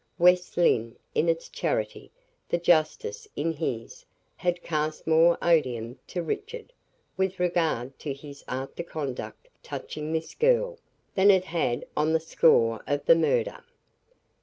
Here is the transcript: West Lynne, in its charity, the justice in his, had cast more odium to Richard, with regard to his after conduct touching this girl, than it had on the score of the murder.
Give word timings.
West 0.17 0.57
Lynne, 0.57 0.95
in 1.13 1.29
its 1.29 1.47
charity, 1.47 2.09
the 2.49 2.57
justice 2.57 3.27
in 3.35 3.51
his, 3.53 4.03
had 4.37 4.63
cast 4.63 5.05
more 5.05 5.37
odium 5.43 5.99
to 6.07 6.23
Richard, 6.23 6.73
with 7.17 7.39
regard 7.39 7.99
to 7.99 8.11
his 8.11 8.43
after 8.47 8.81
conduct 8.81 9.47
touching 9.61 10.11
this 10.11 10.33
girl, 10.33 10.79
than 11.13 11.29
it 11.29 11.45
had 11.45 11.85
on 11.95 12.13
the 12.13 12.19
score 12.19 12.81
of 12.87 13.05
the 13.05 13.13
murder. 13.15 13.63